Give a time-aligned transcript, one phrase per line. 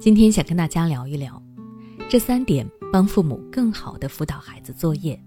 [0.00, 1.40] 今天想跟大家聊一聊
[2.08, 5.22] 这三点，帮父母更好的辅导孩子作业。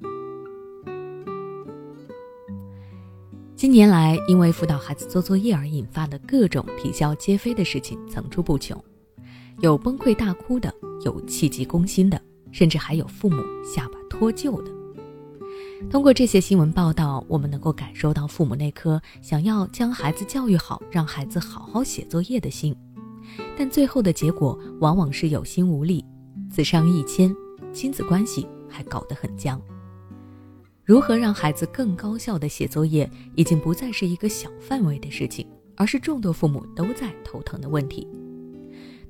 [3.56, 8.84] 近年来，因为辅导孩子做作业而引发的各种啼笑皆非的事情层出不穷，
[9.60, 10.74] 有崩溃大哭的，
[11.06, 12.20] 有气急攻心的，
[12.52, 14.72] 甚至还有父母下巴脱臼的。
[15.88, 22.76] 通过这些新闻报道，我们能够感受到父母那颗想要将孩子教育好、让孩子好好写作业的心，
[23.58, 26.04] 但最后的结果往往是有心无力，
[26.50, 27.34] 子伤一千，
[27.72, 29.62] 亲子关系还搞得很僵。
[30.84, 35.48] 如何让孩子更高效的写作业，已经不再是一个小范围的事情，
[35.78, 38.08] 而是众多父母都在头疼的问题。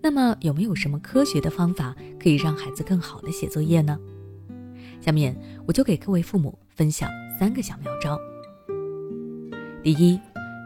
[0.02, 3.98] 那么，有没有什么科学的方法可以让孩子更好的写作业呢？
[5.02, 5.36] 下面
[5.66, 8.20] 我就给各位父母分享三个小妙招。
[9.82, 10.20] 第一，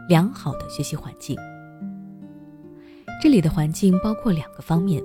[0.08, 1.36] 良好的学习环境。
[3.20, 5.02] 这里的环境包括两个方面，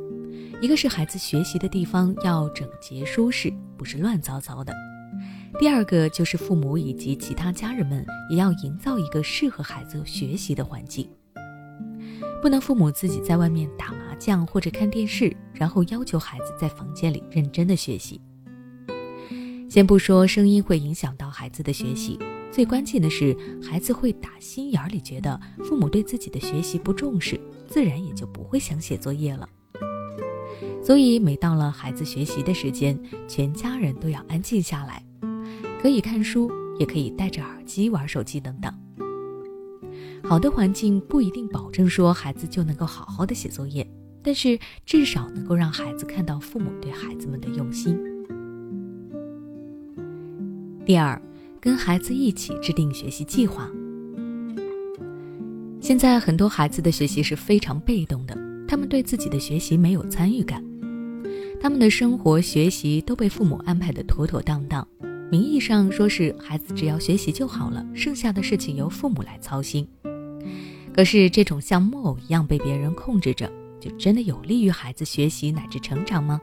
[0.62, 4.72] 一个是孩子学习的地方要整洁舒适，不是乱糟糟的；
[5.58, 11.10] 第二个就是父母以及其他家人们也要营造一个适合孩子学习的环境，
[12.40, 18.22] 不能父母自己在外面打麻将或者看电视，然后要求孩子在房间里认真的学习。
[19.68, 22.20] 先不说声音会影响到孩子的学习，
[22.52, 29.48] 最关键的是孩子会打心眼里觉得父母对自己的学习不重视，自然也就不会想写作业了。
[30.84, 35.04] 所以每到了孩子学习的时间，全家人都要安静下来，
[35.82, 38.74] 可以看书，也可以戴着耳机玩手机等等。
[40.24, 43.86] 好的环境不一定保证说孩子就能够好好的写作业，
[44.22, 47.98] 但是至少能够让孩子看到父母对孩子们的用心。
[50.86, 51.22] 第二，
[51.62, 53.70] 跟孩子一起制定学习计划。
[55.84, 58.34] 现在很多孩子的学习是非常被动的，
[58.66, 60.64] 他们对自己的学习没有参与感，
[61.60, 64.88] 他们的生活学习都被父母安排的妥妥当当，
[65.30, 69.86] 名义上说是孩子只要学习就好了，剩下的事情由父母来操心。
[70.96, 76.40] 可是这种像木偶一样被别人控制着，就真的有利于孩子学习乃至成长吗？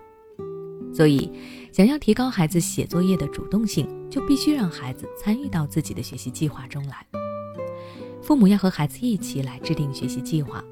[0.93, 1.33] 所以，
[1.73, 7.20] 想要提高孩子写作业的主动性，就必须让孩子参与到自己的学习计划中来。
[8.31, 10.65] 父母要和孩子一起来制定学习计划，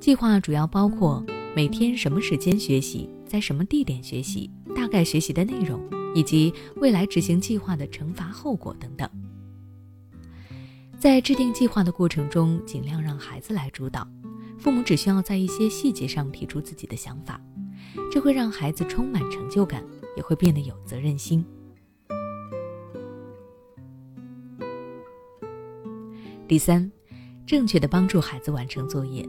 [0.00, 5.80] 计划主要包括每天什么时间学习，在什么地点学习，大概学习的内容，
[6.12, 9.08] 以及未来执行计划的惩罚后果等等。
[10.98, 14.04] 在制定计划的过程中，尽量让孩子来主导，
[14.58, 17.40] 父母只需要在一些细节上提出自己的想法。
[18.10, 19.84] 这会让孩子充满成就感，
[20.16, 21.46] 也会变得有责任心。
[26.48, 26.88] 第三，
[27.44, 29.28] 正确的帮助孩子完成作业。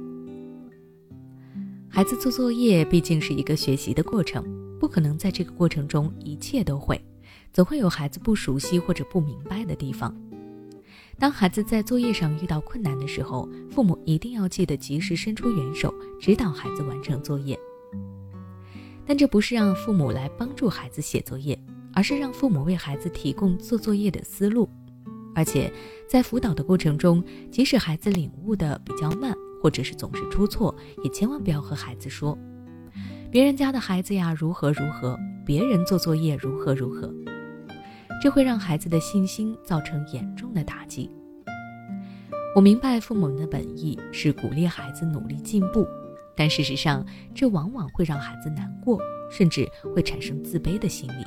[1.89, 4.45] 孩子做作业毕竟是一个学习的过程，
[4.79, 7.03] 不可能在这个过程中一切都会，
[7.51, 10.15] 总会有孩子不熟悉或者不明白的地方。
[11.17, 15.91] 当孩子在作业上遇到困难的时候，父母一定要记得及时伸出援手，
[16.21, 17.57] 指导孩子完成作业。
[19.07, 21.59] 但这不是让父母来帮助孩子写作业，
[21.95, 24.69] 而是让父母为孩子提供做作业的思路。
[25.37, 25.71] 而且
[26.09, 32.35] 在辅导的过程中，即使孩子领悟的比较慢，或者是总是出错，也千万不要和孩子说
[33.29, 35.15] ：“别人家的孩子呀，如何如何，
[35.45, 37.13] 别人做作业如何如何。”
[38.19, 41.11] 这会让孩子的信心造成严重的打击。
[42.55, 45.85] 我明白父母们的本意是鼓励孩子努力进步。
[46.35, 47.05] 但事实上，
[47.35, 48.99] 这往往会让孩子难过，
[49.29, 51.25] 甚至会产生自卑的心理。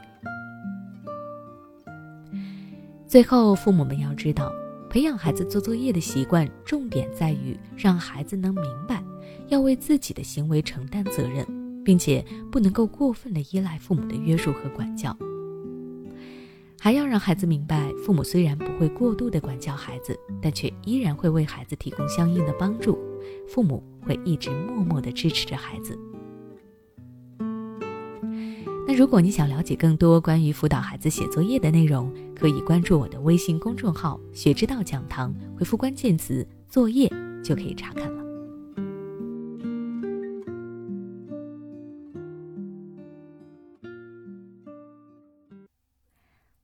[3.11, 4.53] 最后，父母们要知道，
[4.89, 9.03] 培养孩子做作业的习惯，重点在于让孩子能明白，
[9.49, 11.45] 要为自己的行为承担责任，
[11.83, 15.17] 并且不能够过分的依赖父母的约束和管教。
[16.79, 22.97] 还要让孩子明白，父母虽然不会过度的管教孩子，但却依然会为孩子提供相应的帮助。
[23.49, 23.83] 父母。
[24.03, 25.97] 会一直默默的支持着孩子。
[28.87, 37.09] 那如果你想了解更多关于辅导孩子写作业的内容，可以关注我的微信公众号“学之道讲堂”，回复关键词“作业”
[37.43, 38.21] 就可以查看了。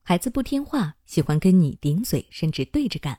[0.03, 3.17] 孩子不听话，喜欢跟你顶嘴，甚至对着干；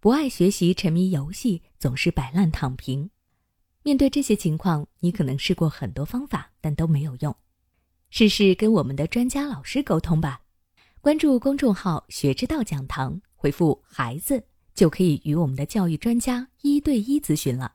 [0.00, 3.10] 不爱学习，沉迷游戏，总是摆烂躺平。
[3.82, 7.34] 面对这些情况，你可能试过很多方法，但都没有用。
[8.14, 10.42] 试试跟我们的专家老师沟通吧。
[11.00, 14.44] 关注公众号“学之道讲堂”，回复“孩子”
[14.76, 17.72] 就可以与我们的教育专家一对一咨询了。